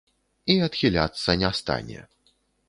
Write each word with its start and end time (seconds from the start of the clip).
І 0.53 0.55
адхіляцца 0.67 1.37
не 1.45 1.53
стане. 1.61 1.99